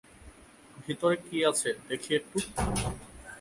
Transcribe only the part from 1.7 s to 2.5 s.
দেখি একটু?